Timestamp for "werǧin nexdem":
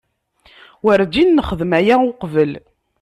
0.83-1.71